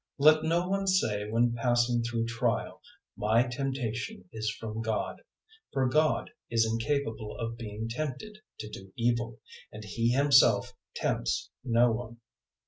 001:013 0.19 0.25
Let 0.33 0.43
no 0.45 0.67
one 0.67 0.87
say 0.87 1.29
when 1.29 1.53
passing 1.53 2.01
through 2.01 2.25
trial, 2.25 2.81
"My 3.15 3.43
temptation 3.47 4.25
is 4.33 4.49
from 4.49 4.81
God;" 4.81 5.21
for 5.71 5.87
God 5.87 6.31
is 6.49 6.65
incapable 6.65 7.37
of 7.37 7.55
being 7.55 7.87
tempted 7.87 8.39
to 8.61 8.67
do 8.71 8.91
evil, 8.95 9.39
and 9.71 9.83
He 9.83 10.09
Himself 10.09 10.73
tempts 10.95 11.51
no 11.63 11.91
one. 11.91 12.17